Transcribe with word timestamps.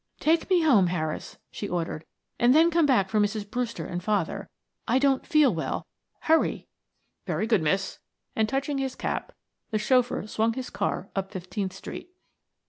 "Take 0.19 0.49
me 0.49 0.63
home, 0.63 0.87
Harris," 0.87 1.37
she 1.51 1.69
ordered. 1.69 2.05
"And 2.39 2.55
then 2.55 2.71
come 2.71 2.87
back 2.87 3.07
for 3.07 3.19
Mrs. 3.19 3.47
Brewster 3.47 3.85
and 3.85 4.03
father. 4.03 4.49
I 4.87 4.97
don't 4.97 5.27
feel 5.27 5.53
well 5.53 5.85
hurry." 6.21 6.67
"Very 7.27 7.45
good, 7.45 7.61
miss," 7.61 7.99
and 8.35 8.49
touching 8.49 8.79
his 8.79 8.95
cap 8.95 9.31
the 9.69 9.77
chauffeur 9.77 10.25
swung 10.25 10.53
his 10.53 10.71
car 10.71 11.11
up 11.15 11.29
Fifteenth 11.31 11.73
Street. 11.73 12.09